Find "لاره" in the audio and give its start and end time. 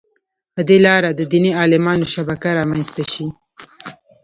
0.85-1.09